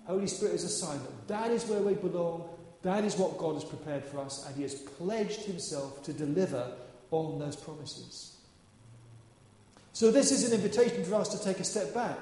Holy 0.04 0.26
Spirit 0.26 0.54
is 0.54 0.64
a 0.64 0.68
sign 0.68 0.98
that 0.98 1.28
that 1.28 1.50
is 1.50 1.64
where 1.66 1.80
we 1.80 1.94
belong, 1.94 2.48
that 2.82 3.04
is 3.04 3.16
what 3.16 3.38
God 3.38 3.54
has 3.54 3.64
prepared 3.64 4.04
for 4.04 4.18
us, 4.18 4.46
and 4.46 4.56
He 4.56 4.62
has 4.62 4.74
pledged 4.74 5.42
Himself 5.42 6.02
to 6.04 6.12
deliver 6.12 6.72
on 7.10 7.38
those 7.38 7.56
promises. 7.56 8.36
So, 9.92 10.10
this 10.10 10.32
is 10.32 10.50
an 10.50 10.54
invitation 10.54 11.04
for 11.04 11.14
us 11.16 11.28
to 11.28 11.44
take 11.44 11.60
a 11.60 11.64
step 11.64 11.94
back, 11.94 12.18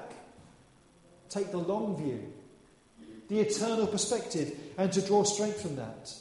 take 1.29 1.51
the 1.51 1.57
long 1.57 1.97
view, 1.97 2.31
the 3.29 3.39
eternal 3.39 3.87
perspective, 3.87 4.53
and 4.77 4.91
to 4.91 5.01
draw 5.01 5.23
strength 5.23 5.61
from 5.61 5.77
that. 5.77 6.13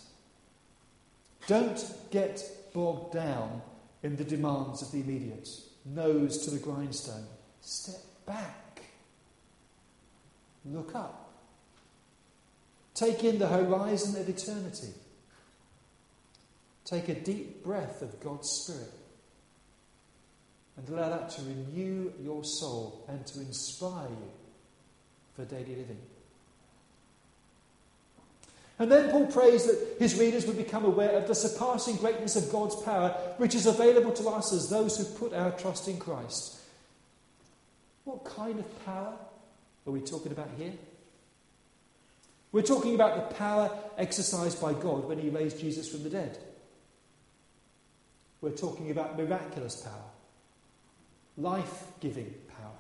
Don't 1.51 1.85
get 2.13 2.49
bogged 2.73 3.13
down 3.13 3.61
in 4.05 4.15
the 4.15 4.23
demands 4.23 4.83
of 4.83 4.93
the 4.93 5.01
immediate, 5.01 5.49
nose 5.85 6.45
to 6.45 6.51
the 6.53 6.61
grindstone. 6.61 7.27
Step 7.61 8.01
back. 8.25 8.83
Look 10.65 10.95
up. 10.95 11.33
Take 12.95 13.25
in 13.25 13.41
the 13.41 13.49
horizon 13.49 14.21
of 14.21 14.29
eternity. 14.29 14.93
Take 16.85 17.09
a 17.09 17.15
deep 17.17 17.65
breath 17.65 18.01
of 18.01 18.21
God's 18.21 18.49
Spirit 18.49 18.93
and 20.77 20.89
allow 20.89 21.09
that 21.09 21.31
to 21.31 21.43
renew 21.43 22.13
your 22.23 22.45
soul 22.45 23.05
and 23.09 23.27
to 23.27 23.41
inspire 23.41 24.09
you 24.09 24.31
for 25.35 25.45
daily 25.47 25.75
living. 25.75 25.99
And 28.81 28.91
then 28.91 29.11
Paul 29.11 29.27
prays 29.27 29.67
that 29.67 29.97
his 29.99 30.19
readers 30.19 30.47
would 30.47 30.57
become 30.57 30.87
aware 30.87 31.11
of 31.11 31.29
the 31.29 31.35
surpassing 31.35 31.97
greatness 31.97 32.35
of 32.35 32.51
God's 32.51 32.75
power, 32.77 33.11
which 33.37 33.55
is 33.55 33.67
available 33.67 34.11
to 34.13 34.29
us 34.31 34.55
as 34.55 34.71
those 34.71 34.97
who 34.97 35.05
put 35.05 35.35
our 35.35 35.51
trust 35.51 35.87
in 35.87 35.99
Christ. 35.99 36.59
What 38.05 38.25
kind 38.25 38.59
of 38.59 38.85
power 38.87 39.13
are 39.87 39.93
we 39.93 40.01
talking 40.01 40.33
about 40.33 40.49
here? 40.57 40.73
We're 42.53 42.63
talking 42.63 42.95
about 42.95 43.29
the 43.29 43.35
power 43.35 43.71
exercised 43.99 44.63
by 44.63 44.73
God 44.73 45.07
when 45.07 45.19
he 45.19 45.29
raised 45.29 45.61
Jesus 45.61 45.87
from 45.87 46.03
the 46.03 46.11
dead. 46.11 46.39
We're 48.41 48.51
talking 48.51 48.91
about 48.91 49.19
miraculous 49.19 49.77
power, 49.77 50.09
life 51.37 51.85
giving 52.01 52.33
power, 52.49 52.73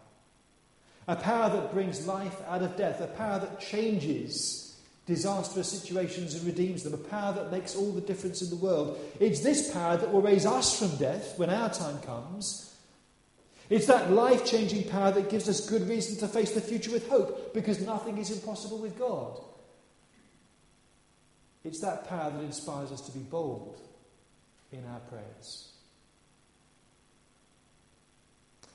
a 1.09 1.16
power 1.16 1.50
that 1.50 1.75
brings 1.75 2.07
life 2.07 2.40
out 2.49 2.62
of 2.62 2.78
death, 2.78 3.02
a 3.02 3.07
power 3.07 3.38
that 3.38 3.61
changes 3.61 4.70
disastrous 5.11 5.69
situations 5.69 6.35
and 6.35 6.45
redeems 6.45 6.85
them, 6.85 6.95
a 6.95 6.97
power 6.97 7.33
that 7.33 7.50
makes 7.50 7.75
all 7.75 7.90
the 7.90 8.00
difference 8.00 8.43
in 8.43 8.49
the 8.49 8.64
world. 8.64 8.97
It's 9.19 9.40
this 9.40 9.73
power 9.73 9.97
that 9.97 10.12
will 10.12 10.23
raise 10.23 10.47
us 10.47 10.79
from 10.79 10.97
death 10.99 11.37
when 11.37 11.50
our 11.50 11.69
time 11.69 11.99
comes. 12.02 12.76
It's 13.69 13.87
that 13.87 14.12
life 14.12 14.47
changing 14.47 14.88
power 14.88 15.11
that 15.11 15.29
gives 15.29 15.49
us 15.49 15.69
good 15.69 15.88
reason 15.88 16.17
to 16.19 16.29
face 16.29 16.52
the 16.52 16.61
future 16.61 16.93
with 16.93 17.09
hope 17.09 17.52
because 17.52 17.85
nothing 17.85 18.19
is 18.19 18.31
impossible 18.31 18.79
with 18.79 18.97
God. 18.97 19.40
It's 21.64 21.81
that 21.81 22.09
power 22.09 22.31
that 22.31 22.43
inspires 22.45 22.93
us 22.93 23.00
to 23.02 23.12
be 23.12 23.21
bold 23.21 23.81
in 24.71 24.85
our 24.87 25.00
prayers. 25.00 25.70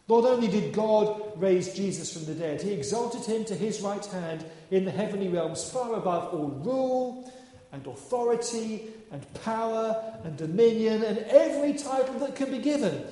Not 0.08 0.24
only 0.24 0.48
did 0.48 0.74
God 0.74 1.34
raise 1.36 1.74
Jesus 1.74 2.14
from 2.14 2.26
the 2.26 2.36
dead, 2.36 2.62
he 2.62 2.72
exalted 2.72 3.26
him 3.26 3.44
to 3.46 3.56
his 3.56 3.82
right 3.82 4.06
hand 4.06 4.46
in 4.70 4.86
the 4.86 4.92
heavenly 4.92 5.30
realms, 5.30 5.70
far 5.70 5.96
above 5.96 6.34
all 6.34 6.50
rule 6.50 7.34
and 7.72 7.86
authority 7.88 8.84
and 9.12 9.34
power 9.44 10.20
and 10.24 10.38
dominion 10.38 11.04
and 11.04 11.18
every 11.18 11.74
title 11.74 12.20
that 12.20 12.36
can 12.36 12.52
be 12.52 12.60
given, 12.60 13.04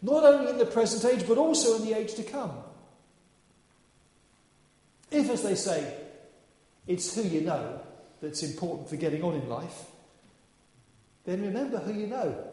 not 0.00 0.24
only 0.24 0.50
in 0.50 0.58
the 0.58 0.64
present 0.64 1.12
age, 1.12 1.26
but 1.28 1.36
also 1.36 1.76
in 1.76 1.84
the 1.84 1.96
age 1.96 2.14
to 2.14 2.22
come. 2.22 2.52
If, 5.10 5.28
as 5.30 5.42
they 5.42 5.54
say, 5.54 5.94
it's 6.86 7.14
who 7.14 7.22
you 7.22 7.42
know 7.42 7.80
that's 8.22 8.42
important 8.42 8.88
for 8.88 8.96
getting 8.96 9.22
on 9.22 9.34
in 9.34 9.48
life, 9.48 9.84
then 11.24 11.42
remember 11.42 11.78
who 11.78 11.92
you 11.92 12.06
know. 12.06 12.44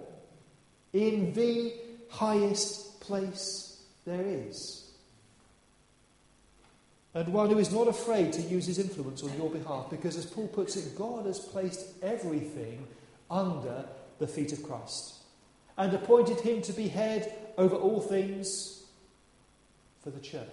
In 0.91 1.33
the 1.33 1.73
highest 2.09 2.99
place 3.01 3.64
there 4.05 4.25
is. 4.25 4.81
And 7.13 7.29
one 7.29 7.49
who 7.49 7.59
is 7.59 7.71
not 7.71 7.87
afraid 7.87 8.33
to 8.33 8.41
use 8.41 8.65
his 8.65 8.77
influence 8.77 9.23
on 9.23 9.35
your 9.37 9.49
behalf, 9.49 9.89
because 9.89 10.17
as 10.17 10.25
Paul 10.25 10.49
puts 10.49 10.75
it, 10.75 10.97
God 10.97 11.25
has 11.25 11.39
placed 11.39 11.87
everything 12.03 12.85
under 13.31 13.85
the 14.19 14.27
feet 14.27 14.51
of 14.51 14.63
Christ 14.63 15.15
and 15.77 15.93
appointed 15.93 16.39
him 16.41 16.61
to 16.63 16.73
be 16.73 16.87
head 16.87 17.33
over 17.57 17.75
all 17.75 18.01
things 18.01 18.83
for 20.03 20.09
the 20.09 20.19
church, 20.19 20.43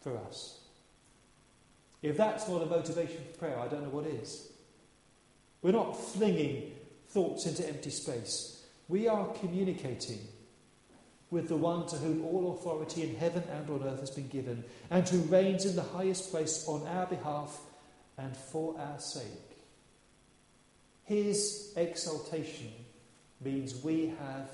for 0.00 0.16
us. 0.18 0.60
If 2.00 2.16
that's 2.16 2.48
not 2.48 2.62
a 2.62 2.66
motivation 2.66 3.18
for 3.32 3.38
prayer, 3.38 3.58
I 3.58 3.68
don't 3.68 3.82
know 3.82 3.88
what 3.90 4.06
is. 4.06 4.48
We're 5.62 5.72
not 5.72 5.92
flinging 5.92 6.72
thoughts 7.08 7.46
into 7.46 7.68
empty 7.68 7.90
space. 7.90 8.64
We 8.88 9.06
are 9.06 9.26
communicating 9.34 10.18
with 11.32 11.48
the 11.48 11.56
one 11.56 11.86
to 11.86 11.96
whom 11.96 12.22
all 12.26 12.52
authority 12.52 13.02
in 13.02 13.16
heaven 13.16 13.42
and 13.50 13.68
on 13.70 13.82
earth 13.88 14.00
has 14.00 14.10
been 14.10 14.28
given, 14.28 14.62
and 14.90 15.08
who 15.08 15.18
reigns 15.22 15.64
in 15.64 15.74
the 15.74 15.82
highest 15.82 16.30
place 16.30 16.68
on 16.68 16.86
our 16.86 17.06
behalf 17.06 17.58
and 18.18 18.36
for 18.36 18.78
our 18.78 19.00
sake. 19.00 19.24
His 21.04 21.72
exaltation 21.74 22.70
means 23.40 23.82
we 23.82 24.12
have 24.20 24.50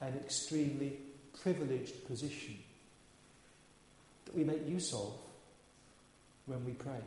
an 0.00 0.14
extremely 0.24 0.98
privileged 1.42 2.06
position 2.06 2.56
that 4.24 4.36
we 4.36 4.44
make 4.44 4.68
use 4.68 4.94
of 4.94 5.12
when 6.46 6.64
we 6.64 6.72
pray. 6.72 7.02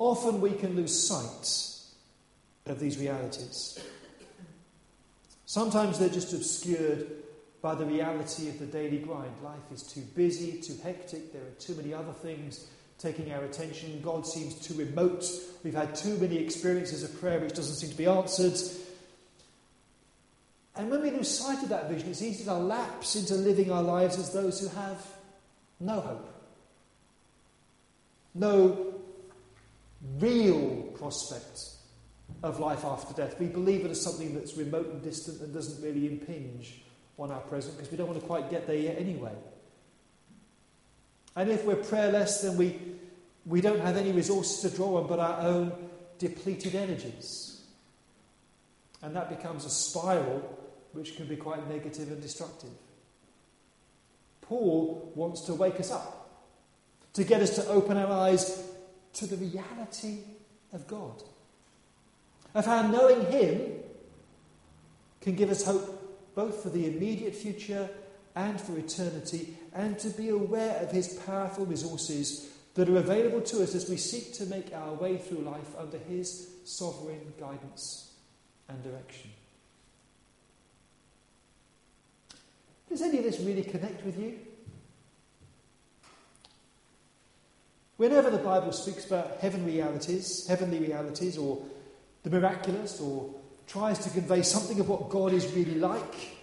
Often 0.00 0.40
we 0.40 0.50
can 0.50 0.74
lose 0.74 1.06
sight 1.08 1.48
of 2.66 2.80
these 2.80 2.98
realities. 2.98 3.78
Sometimes 5.48 5.98
they're 5.98 6.10
just 6.10 6.34
obscured 6.34 7.06
by 7.62 7.74
the 7.74 7.86
reality 7.86 8.50
of 8.50 8.58
the 8.58 8.66
daily 8.66 8.98
grind. 8.98 9.32
Life 9.42 9.72
is 9.72 9.82
too 9.82 10.02
busy, 10.14 10.60
too 10.60 10.76
hectic, 10.82 11.32
there 11.32 11.40
are 11.40 11.58
too 11.58 11.74
many 11.74 11.94
other 11.94 12.12
things 12.12 12.66
taking 12.98 13.32
our 13.32 13.42
attention. 13.44 13.98
God 14.02 14.26
seems 14.26 14.56
too 14.56 14.74
remote. 14.74 15.24
We've 15.64 15.72
had 15.72 15.94
too 15.94 16.18
many 16.18 16.36
experiences 16.36 17.02
of 17.02 17.18
prayer 17.18 17.40
which 17.40 17.54
doesn't 17.54 17.76
seem 17.76 17.88
to 17.88 17.96
be 17.96 18.04
answered. 18.04 18.60
And 20.76 20.90
when 20.90 21.00
we 21.00 21.12
lose 21.12 21.30
sight 21.30 21.62
of 21.62 21.70
that 21.70 21.88
vision, 21.88 22.10
it's 22.10 22.20
easy 22.20 22.44
to 22.44 22.52
lapse 22.52 23.16
into 23.16 23.34
living 23.34 23.72
our 23.72 23.82
lives 23.82 24.18
as 24.18 24.30
those 24.34 24.60
who 24.60 24.68
have 24.78 25.02
no 25.80 25.98
hope, 25.98 26.28
no 28.34 28.92
real 30.18 30.82
prospect 30.98 31.77
of 32.42 32.60
life 32.60 32.84
after 32.84 33.14
death. 33.14 33.38
We 33.38 33.46
believe 33.46 33.84
it 33.84 33.90
as 33.90 34.00
something 34.00 34.34
that's 34.34 34.56
remote 34.56 34.88
and 34.92 35.02
distant 35.02 35.40
and 35.40 35.52
doesn't 35.52 35.82
really 35.82 36.06
impinge 36.06 36.82
on 37.18 37.32
our 37.32 37.40
present 37.40 37.76
because 37.76 37.90
we 37.90 37.96
don't 37.96 38.06
want 38.06 38.20
to 38.20 38.26
quite 38.26 38.50
get 38.50 38.66
there 38.66 38.76
yet 38.76 38.98
anyway. 38.98 39.34
And 41.34 41.50
if 41.50 41.64
we're 41.64 41.76
prayerless, 41.76 42.42
then 42.42 42.56
we, 42.56 42.78
we 43.44 43.60
don't 43.60 43.80
have 43.80 43.96
any 43.96 44.12
resources 44.12 44.60
to 44.68 44.76
draw 44.76 44.98
on 44.98 45.06
but 45.06 45.18
our 45.18 45.40
own 45.40 45.72
depleted 46.18 46.74
energies. 46.74 47.60
And 49.02 49.14
that 49.14 49.28
becomes 49.28 49.64
a 49.64 49.70
spiral 49.70 50.58
which 50.92 51.16
can 51.16 51.26
be 51.26 51.36
quite 51.36 51.68
negative 51.68 52.08
and 52.08 52.20
destructive. 52.20 52.70
Paul 54.40 55.12
wants 55.14 55.42
to 55.42 55.54
wake 55.54 55.78
us 55.78 55.90
up, 55.90 56.30
to 57.12 57.22
get 57.22 57.42
us 57.42 57.54
to 57.56 57.66
open 57.68 57.96
our 57.96 58.10
eyes 58.10 58.66
to 59.14 59.26
the 59.26 59.36
reality 59.36 60.20
of 60.72 60.86
God, 60.86 61.22
of 62.54 62.66
how 62.66 62.86
knowing 62.86 63.26
Him 63.30 63.72
can 65.20 65.34
give 65.34 65.50
us 65.50 65.64
hope 65.64 65.94
both 66.34 66.62
for 66.62 66.70
the 66.70 66.86
immediate 66.86 67.34
future 67.34 67.88
and 68.36 68.60
for 68.60 68.78
eternity, 68.78 69.56
and 69.74 69.98
to 69.98 70.08
be 70.10 70.28
aware 70.28 70.76
of 70.80 70.92
His 70.92 71.14
powerful 71.26 71.66
resources 71.66 72.48
that 72.74 72.88
are 72.88 72.98
available 72.98 73.40
to 73.40 73.62
us 73.62 73.74
as 73.74 73.90
we 73.90 73.96
seek 73.96 74.32
to 74.34 74.46
make 74.46 74.72
our 74.72 74.94
way 74.94 75.18
through 75.18 75.38
life 75.38 75.74
under 75.76 75.98
His 75.98 76.48
sovereign 76.64 77.32
guidance 77.40 78.12
and 78.68 78.80
direction. 78.84 79.30
Does 82.88 83.02
any 83.02 83.18
of 83.18 83.24
this 83.24 83.40
really 83.40 83.64
connect 83.64 84.04
with 84.04 84.18
you? 84.18 84.38
Whenever 87.96 88.30
the 88.30 88.38
Bible 88.38 88.70
speaks 88.70 89.04
about 89.04 89.38
heaven 89.40 89.66
realities, 89.66 90.46
heavenly 90.46 90.78
realities, 90.78 91.36
or 91.36 91.60
the 92.28 92.40
miraculous, 92.40 93.00
or 93.00 93.34
tries 93.66 93.98
to 94.00 94.10
convey 94.10 94.42
something 94.42 94.80
of 94.80 94.88
what 94.88 95.08
God 95.08 95.32
is 95.32 95.50
really 95.54 95.76
like, 95.76 96.36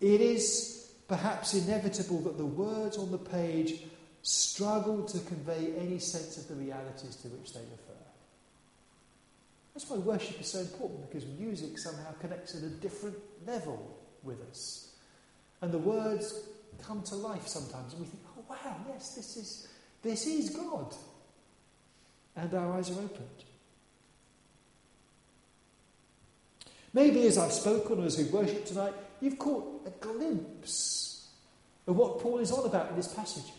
it 0.00 0.20
is 0.20 0.92
perhaps 1.08 1.54
inevitable 1.54 2.20
that 2.20 2.36
the 2.36 2.44
words 2.44 2.98
on 2.98 3.10
the 3.10 3.18
page 3.18 3.82
struggle 4.22 5.02
to 5.04 5.18
convey 5.20 5.72
any 5.78 5.98
sense 5.98 6.36
of 6.36 6.48
the 6.48 6.54
realities 6.54 7.16
to 7.16 7.28
which 7.28 7.52
they 7.52 7.60
refer. 7.60 7.92
That's 9.74 9.88
why 9.88 9.96
worship 9.98 10.40
is 10.40 10.48
so 10.48 10.60
important, 10.60 11.10
because 11.10 11.26
music 11.38 11.78
somehow 11.78 12.12
connects 12.20 12.54
at 12.54 12.62
a 12.62 12.68
different 12.68 13.16
level 13.46 13.98
with 14.22 14.40
us. 14.50 14.94
And 15.62 15.72
the 15.72 15.78
words 15.78 16.40
come 16.82 17.02
to 17.04 17.14
life 17.14 17.46
sometimes, 17.46 17.94
and 17.94 18.02
we 18.02 18.08
think, 18.08 18.22
oh, 18.36 18.44
wow, 18.50 18.76
yes, 18.88 19.14
this 19.14 19.36
is 19.36 19.68
this 20.02 20.26
is 20.26 20.50
God. 20.50 20.94
And 22.34 22.52
our 22.52 22.72
eyes 22.72 22.90
are 22.90 23.00
opened. 23.00 23.44
Maybe 26.94 27.26
as 27.26 27.38
I've 27.38 27.52
spoken 27.52 28.02
or 28.02 28.06
as 28.06 28.18
we 28.18 28.24
worship 28.24 28.66
tonight, 28.66 28.92
you've 29.20 29.38
caught 29.38 29.86
a 29.86 29.90
glimpse 29.90 31.28
of 31.86 31.96
what 31.96 32.20
Paul 32.20 32.38
is 32.38 32.52
on 32.52 32.66
about 32.66 32.90
in 32.90 32.96
this 32.96 33.08
passage. 33.08 33.50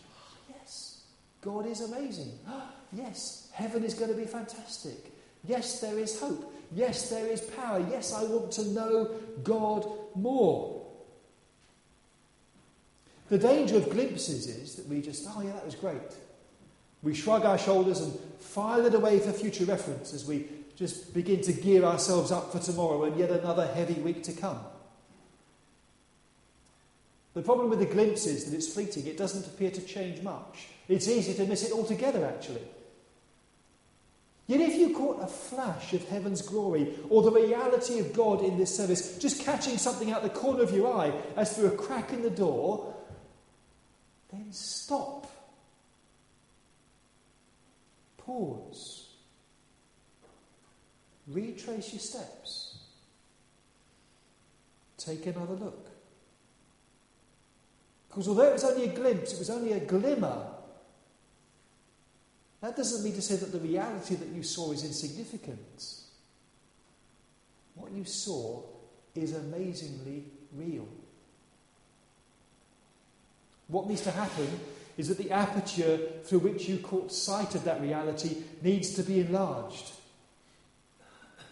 Yes, 0.49 1.01
God 1.41 1.65
is 1.65 1.81
amazing. 1.81 2.31
Yes, 2.95 3.49
heaven 3.53 3.83
is 3.83 3.95
going 3.95 4.11
to 4.11 4.15
be 4.15 4.25
fantastic. 4.25 5.11
Yes, 5.47 5.81
there 5.81 5.97
is 5.97 6.19
hope. 6.19 6.53
Yes, 6.71 7.09
there 7.09 7.25
is 7.25 7.41
power. 7.41 7.83
Yes, 7.89 8.13
I 8.13 8.23
want 8.23 8.51
to 8.51 8.65
know 8.65 9.09
God 9.43 9.87
more. 10.13 10.85
The 13.29 13.39
danger 13.39 13.77
of 13.77 13.89
glimpses 13.89 14.45
is 14.45 14.75
that 14.75 14.87
we 14.87 15.01
just, 15.01 15.25
oh, 15.27 15.41
yeah, 15.41 15.53
that 15.53 15.65
was 15.65 15.73
great. 15.73 15.97
We 17.03 17.13
shrug 17.13 17.45
our 17.45 17.57
shoulders 17.57 17.99
and 17.99 18.17
file 18.39 18.85
it 18.85 18.95
away 18.95 19.19
for 19.19 19.33
future 19.33 19.65
reference 19.65 20.13
as 20.13 20.25
we 20.25 20.47
just 20.75 21.13
begin 21.13 21.41
to 21.41 21.53
gear 21.53 21.83
ourselves 21.83 22.31
up 22.31 22.51
for 22.51 22.59
tomorrow 22.59 23.03
and 23.03 23.19
yet 23.19 23.29
another 23.29 23.67
heavy 23.67 23.95
week 23.95 24.23
to 24.23 24.31
come. 24.31 24.59
The 27.33 27.41
problem 27.41 27.69
with 27.69 27.79
the 27.79 27.85
glimpse 27.85 28.25
is 28.25 28.45
that 28.45 28.55
it's 28.55 28.73
fleeting, 28.73 29.07
it 29.07 29.17
doesn't 29.17 29.45
appear 29.47 29.71
to 29.71 29.81
change 29.81 30.21
much. 30.21 30.67
It's 30.87 31.07
easy 31.07 31.33
to 31.33 31.45
miss 31.45 31.63
it 31.63 31.71
altogether, 31.73 32.25
actually. 32.25 32.61
Yet, 34.45 34.61
if 34.61 34.75
you 34.75 34.93
caught 34.93 35.23
a 35.23 35.27
flash 35.27 35.93
of 35.93 36.07
heaven's 36.09 36.41
glory 36.41 36.95
or 37.09 37.23
the 37.23 37.31
reality 37.31 37.99
of 37.99 38.13
God 38.13 38.43
in 38.43 38.57
this 38.57 38.75
service, 38.75 39.17
just 39.17 39.41
catching 39.41 39.77
something 39.77 40.11
out 40.11 40.21
the 40.21 40.29
corner 40.29 40.61
of 40.61 40.73
your 40.73 40.93
eye 40.93 41.13
as 41.37 41.55
through 41.55 41.67
a 41.67 41.77
crack 41.77 42.11
in 42.11 42.21
the 42.21 42.29
door, 42.29 42.93
then 44.31 44.51
stop 44.51 45.32
Pause. 48.25 49.09
Retrace 51.27 51.93
your 51.93 51.99
steps. 51.99 52.77
Take 54.97 55.25
another 55.25 55.53
look. 55.53 55.89
Because 58.07 58.27
although 58.27 58.49
it 58.49 58.53
was 58.53 58.63
only 58.63 58.85
a 58.85 58.93
glimpse, 58.93 59.33
it 59.33 59.39
was 59.39 59.49
only 59.49 59.73
a 59.73 59.79
glimmer, 59.79 60.45
that 62.61 62.77
doesn't 62.77 63.03
mean 63.03 63.13
to 63.15 63.21
say 63.21 63.35
that 63.35 63.51
the 63.51 63.59
reality 63.59 64.15
that 64.15 64.29
you 64.29 64.43
saw 64.43 64.71
is 64.71 64.85
insignificant. 64.85 65.95
What 67.75 67.91
you 67.91 68.05
saw 68.05 68.61
is 69.15 69.35
amazingly 69.35 70.25
real. 70.55 70.87
What 73.67 73.87
needs 73.87 74.01
to 74.01 74.11
happen 74.11 74.47
is 74.97 75.07
that 75.07 75.17
the 75.17 75.31
aperture 75.31 75.97
through 76.23 76.39
which 76.39 76.69
you 76.69 76.77
caught 76.77 77.11
sight 77.11 77.55
of 77.55 77.63
that 77.63 77.81
reality 77.81 78.37
needs 78.61 78.93
to 78.95 79.03
be 79.03 79.19
enlarged. 79.19 79.91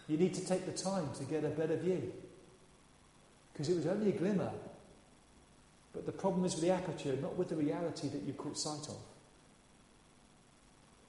You 0.08 0.18
need 0.18 0.34
to 0.36 0.46
take 0.46 0.66
the 0.66 0.72
time 0.72 1.10
to 1.18 1.24
get 1.24 1.44
a 1.44 1.50
better 1.50 1.76
view. 1.76 2.12
Because 3.52 3.70
it 3.70 3.76
was 3.76 3.88
only 3.88 4.10
a 4.10 4.18
glimmer. 4.18 4.52
But 5.94 6.06
the 6.06 6.12
problem 6.12 6.46
is 6.46 6.56
with 6.56 6.64
the 6.64 6.72
aperture, 6.72 7.18
not 7.22 7.36
with 7.36 7.50
the 7.50 7.56
reality 7.56 8.10
that 8.10 8.22
you 8.24 8.34
caught 8.34 8.58
sight 8.58 8.88
of. 8.88 8.98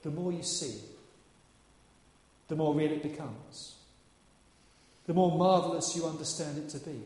The 0.01 0.11
more 0.11 0.31
you 0.31 0.43
see, 0.43 0.79
the 2.47 2.55
more 2.55 2.73
real 2.73 2.91
it 2.91 3.03
becomes. 3.03 3.75
The 5.05 5.13
more 5.13 5.37
marvellous 5.37 5.95
you 5.95 6.05
understand 6.05 6.57
it 6.57 6.69
to 6.69 6.79
be. 6.79 7.01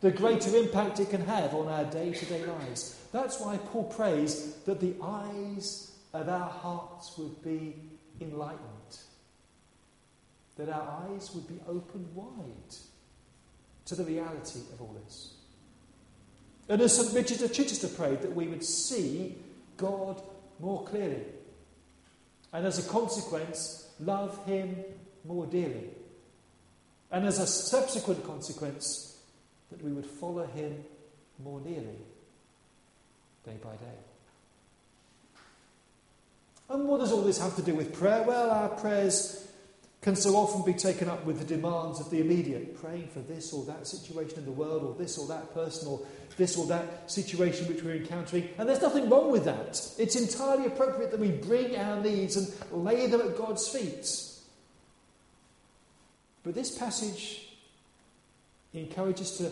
The 0.00 0.10
greater 0.10 0.54
impact 0.56 1.00
it 1.00 1.10
can 1.10 1.24
have 1.24 1.54
on 1.54 1.68
our 1.68 1.84
day 1.84 2.12
to 2.12 2.26
day 2.26 2.44
lives. 2.44 3.00
That's 3.12 3.40
why 3.40 3.56
Paul 3.56 3.84
prays 3.84 4.54
that 4.66 4.80
the 4.80 4.94
eyes 5.02 5.92
of 6.12 6.28
our 6.28 6.50
hearts 6.50 7.16
would 7.16 7.42
be 7.42 7.76
enlightened, 8.20 8.98
that 10.56 10.68
our 10.68 11.04
eyes 11.08 11.30
would 11.34 11.48
be 11.48 11.60
opened 11.66 12.14
wide 12.14 12.76
to 13.86 13.94
the 13.94 14.04
reality 14.04 14.60
of 14.72 14.80
all 14.80 14.94
this. 15.04 15.34
And 16.68 16.82
as 16.82 16.96
St. 16.96 17.14
Richard 17.14 17.42
of 17.42 17.52
Chichester 17.52 17.88
prayed, 17.88 18.22
that 18.22 18.34
we 18.34 18.48
would 18.48 18.64
see 18.64 19.36
God 19.76 20.20
more 20.58 20.84
clearly. 20.84 21.22
And 22.52 22.66
as 22.66 22.84
a 22.84 22.90
consequence, 22.90 23.88
love 24.00 24.44
Him 24.46 24.84
more 25.24 25.46
dearly. 25.46 25.90
And 27.10 27.24
as 27.24 27.38
a 27.38 27.46
subsequent 27.46 28.24
consequence, 28.24 29.05
that 29.70 29.82
we 29.82 29.92
would 29.92 30.06
follow 30.06 30.46
Him 30.46 30.84
more 31.42 31.60
nearly 31.60 31.98
day 33.44 33.56
by 33.62 33.72
day. 33.72 33.98
And 36.68 36.88
what 36.88 37.00
does 37.00 37.12
all 37.12 37.22
this 37.22 37.38
have 37.38 37.54
to 37.56 37.62
do 37.62 37.74
with 37.74 37.94
prayer? 37.94 38.22
Well, 38.22 38.50
our 38.50 38.68
prayers 38.70 39.46
can 40.02 40.16
so 40.16 40.36
often 40.36 40.62
be 40.62 40.76
taken 40.76 41.08
up 41.08 41.24
with 41.24 41.38
the 41.38 41.44
demands 41.44 42.00
of 42.00 42.10
the 42.10 42.20
immediate, 42.20 42.80
praying 42.80 43.08
for 43.08 43.20
this 43.20 43.52
or 43.52 43.64
that 43.64 43.86
situation 43.86 44.38
in 44.38 44.44
the 44.44 44.52
world, 44.52 44.82
or 44.82 44.94
this 44.94 45.18
or 45.18 45.26
that 45.28 45.52
person, 45.54 45.88
or 45.88 46.00
this 46.36 46.56
or 46.56 46.66
that 46.66 47.10
situation 47.10 47.66
which 47.68 47.82
we're 47.82 47.96
encountering. 47.96 48.48
And 48.58 48.68
there's 48.68 48.82
nothing 48.82 49.08
wrong 49.08 49.30
with 49.30 49.44
that. 49.44 49.80
It's 49.98 50.16
entirely 50.16 50.66
appropriate 50.66 51.10
that 51.10 51.20
we 51.20 51.30
bring 51.30 51.76
our 51.76 52.00
needs 52.00 52.36
and 52.36 52.52
lay 52.84 53.06
them 53.06 53.20
at 53.20 53.36
God's 53.36 53.68
feet. 53.68 54.08
But 56.42 56.54
this 56.54 56.76
passage 56.76 57.45
encourages 58.76 59.32
us 59.32 59.38
to 59.38 59.50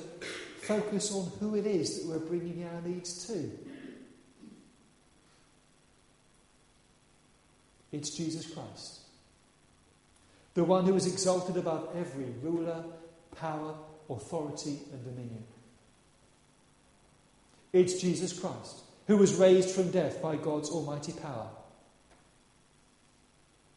focus 0.67 1.13
on 1.13 1.31
who 1.41 1.55
it 1.55 1.67
is 1.67 2.01
that 2.01 2.09
we're 2.09 2.27
bringing 2.27 2.65
our 2.65 2.81
needs 2.83 3.27
to. 3.27 3.51
It's 7.93 8.11
Jesus 8.11 8.53
Christ. 8.53 9.01
The 10.55 10.65
one 10.65 10.85
who 10.85 10.97
is 10.97 11.07
exalted 11.07 11.57
above 11.57 11.89
every 11.97 12.27
ruler, 12.43 12.85
power, 13.37 13.75
authority, 14.09 14.81
and 14.93 15.05
dominion. 15.05 15.45
It's 17.73 18.01
Jesus 18.01 18.39
Christ, 18.39 18.83
who 19.07 19.17
was 19.17 19.35
raised 19.35 19.71
from 19.71 19.91
death 19.91 20.23
by 20.23 20.37
God's 20.37 20.71
almighty 20.71 21.13
power. 21.13 21.49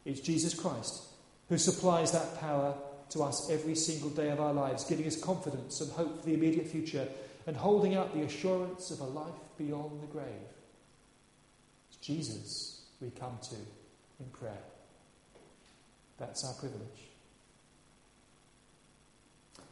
It's 0.05 0.21
Jesus 0.21 0.53
Christ, 0.53 1.03
who 1.49 1.57
supplies 1.57 2.11
that 2.11 2.39
power 2.39 2.75
to 3.11 3.23
us 3.23 3.49
every 3.49 3.75
single 3.75 4.09
day 4.09 4.29
of 4.29 4.39
our 4.39 4.53
lives, 4.53 4.83
giving 4.83 5.07
us 5.07 5.19
confidence 5.19 5.81
and 5.81 5.91
hope 5.91 6.19
for 6.19 6.25
the 6.25 6.33
immediate 6.33 6.67
future 6.67 7.07
and 7.45 7.55
holding 7.55 7.95
out 7.95 8.13
the 8.13 8.21
assurance 8.21 8.91
of 8.91 8.99
a 8.99 9.05
life 9.05 9.33
beyond 9.57 10.01
the 10.01 10.07
grave. 10.07 10.25
It's 11.89 11.97
Jesus 11.97 12.81
we 12.99 13.09
come 13.11 13.37
to 13.49 13.55
in 14.19 14.25
prayer. 14.31 14.57
That's 16.17 16.43
our 16.43 16.53
privilege. 16.53 16.81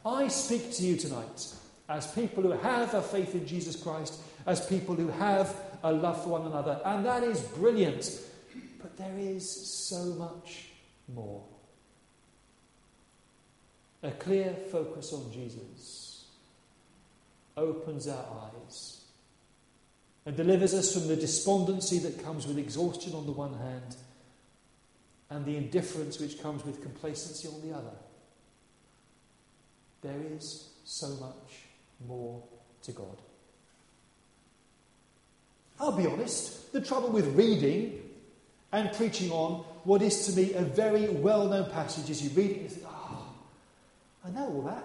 I 0.04 0.28
speak 0.28 0.72
to 0.74 0.84
you 0.84 0.96
tonight 0.96 1.52
as 1.88 2.06
people 2.12 2.42
who 2.42 2.52
have 2.52 2.94
a 2.94 3.02
faith 3.02 3.34
in 3.34 3.46
Jesus 3.46 3.76
Christ, 3.76 4.20
as 4.46 4.64
people 4.66 4.94
who 4.94 5.08
have 5.08 5.54
a 5.82 5.92
love 5.92 6.22
for 6.22 6.30
one 6.30 6.46
another, 6.46 6.80
and 6.84 7.04
that 7.04 7.22
is 7.22 7.40
brilliant. 7.40 8.20
But 8.80 8.96
there 8.96 9.18
is 9.18 9.48
so 9.50 10.04
much 10.14 10.68
more. 11.12 11.42
A 14.02 14.10
clear 14.10 14.54
focus 14.70 15.12
on 15.12 15.32
Jesus 15.32 16.26
opens 17.56 18.06
our 18.06 18.50
eyes 18.66 19.00
and 20.26 20.36
delivers 20.36 20.74
us 20.74 20.92
from 20.92 21.08
the 21.08 21.16
despondency 21.16 21.98
that 22.00 22.22
comes 22.22 22.46
with 22.46 22.58
exhaustion 22.58 23.14
on 23.14 23.26
the 23.26 23.32
one 23.32 23.54
hand 23.54 23.96
and 25.30 25.44
the 25.44 25.56
indifference 25.56 26.18
which 26.18 26.40
comes 26.40 26.64
with 26.64 26.82
complacency 26.82 27.48
on 27.48 27.68
the 27.68 27.74
other. 27.74 27.96
There 30.02 30.20
is 30.32 30.70
so 30.84 31.08
much 31.16 31.64
more 32.06 32.42
to 32.82 32.92
God. 32.92 33.16
I'll 35.80 35.92
be 35.92 36.06
honest, 36.06 36.72
the 36.72 36.80
trouble 36.80 37.10
with 37.10 37.26
reading 37.36 38.02
and 38.72 38.92
preaching 38.92 39.30
on 39.30 39.64
what 39.84 40.02
is 40.02 40.26
to 40.26 40.40
me 40.40 40.52
a 40.54 40.62
very 40.62 41.08
well 41.08 41.48
known 41.48 41.70
passage 41.70 42.10
is 42.10 42.22
you 42.22 42.30
read 42.30 42.50
it 42.50 42.60
and 42.62 42.72
you 42.72 42.72
think, 42.72 42.95
I 44.26 44.30
know 44.30 44.46
all 44.48 44.62
that. 44.62 44.84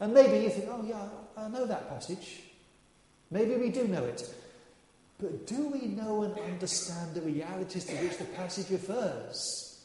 And 0.00 0.14
maybe 0.14 0.44
you 0.44 0.50
think, 0.50 0.66
oh, 0.68 0.84
yeah, 0.84 1.08
I 1.36 1.48
know 1.48 1.66
that 1.66 1.88
passage. 1.88 2.40
Maybe 3.30 3.56
we 3.56 3.70
do 3.70 3.86
know 3.86 4.04
it. 4.04 4.22
But 5.20 5.46
do 5.46 5.68
we 5.68 5.86
know 5.86 6.22
and 6.22 6.36
understand 6.38 7.14
the 7.14 7.20
realities 7.20 7.84
to 7.84 7.94
which 7.96 8.18
the 8.18 8.24
passage 8.24 8.70
refers? 8.70 9.84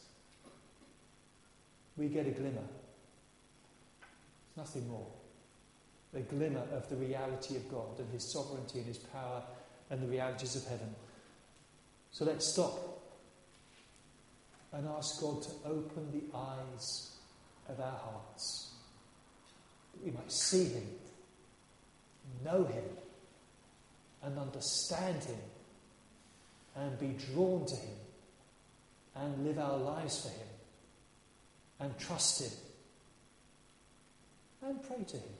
We 1.96 2.08
get 2.08 2.26
a 2.26 2.30
glimmer. 2.30 2.64
Nothing 4.56 4.88
more. 4.88 5.06
A 6.16 6.20
glimmer 6.20 6.64
of 6.72 6.88
the 6.88 6.96
reality 6.96 7.56
of 7.56 7.70
God 7.70 7.98
and 7.98 8.10
His 8.12 8.32
sovereignty 8.32 8.78
and 8.78 8.86
His 8.86 8.98
power 8.98 9.42
and 9.90 10.02
the 10.02 10.06
realities 10.06 10.56
of 10.56 10.64
heaven. 10.66 10.94
So 12.10 12.24
let's 12.24 12.46
stop 12.46 13.02
and 14.72 14.88
ask 14.88 15.20
God 15.20 15.42
to 15.42 15.50
open 15.66 16.10
the 16.12 16.36
eyes 16.36 17.17
of 17.68 17.80
our 17.80 17.98
hearts 17.98 18.72
that 19.92 20.04
we 20.04 20.10
might 20.10 20.32
see 20.32 20.64
Him, 20.64 20.86
know 22.44 22.64
Him, 22.64 22.84
and 24.22 24.38
understand 24.38 25.22
Him, 25.24 25.38
and 26.76 26.98
be 26.98 27.16
drawn 27.32 27.66
to 27.66 27.76
Him, 27.76 27.96
and 29.16 29.44
live 29.46 29.58
our 29.58 29.76
lives 29.78 30.22
for 30.22 30.28
Him, 30.28 30.48
and 31.80 31.98
trust 31.98 32.42
Him, 32.42 32.52
and 34.62 34.82
pray 34.82 35.04
to 35.06 35.16
Him. 35.16 35.32